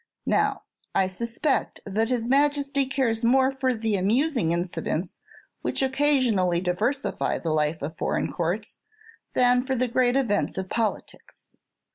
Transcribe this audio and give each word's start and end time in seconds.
Now, 0.25 0.63
I 0.95 1.07
suspect 1.07 1.79
that 1.85 2.09
his 2.09 2.25
Majesty 2.25 2.87
cares 2.87 3.23
more 3.23 3.51
for 3.51 3.71
the 3.71 3.97
amusing 3.97 4.51
incidents 4.51 5.19
which 5.61 5.83
occasionally 5.83 6.59
diversify 6.59 7.37
the 7.37 7.51
life 7.53 7.83
of 7.83 7.97
foreign 7.99 8.33
courts 8.33 8.81
than 9.35 9.63
for 9.63 9.75
the 9.75 9.87
great 9.87 10.15
events 10.15 10.57
of 10.57 10.69
politics. 10.71 11.51